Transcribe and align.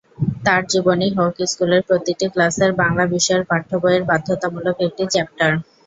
তাঁর 0.45 0.61
জীবনী 0.71 1.07
হোক 1.17 1.35
স্কুলের 1.43 1.81
প্রতিটি 1.87 2.25
ক্লাসের 2.33 2.71
বাংলা 2.81 3.03
বিষয়ের 3.07 3.43
পাঠ্যবইয়ের 3.49 4.03
বাধ্যতামূলক 4.09 4.77
একটি 4.87 5.03
চ্যাপটার। 5.13 5.53